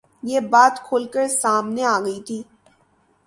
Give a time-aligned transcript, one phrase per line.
[0.29, 2.39] یہ بات کُھل کر سامنے آ گئی تھی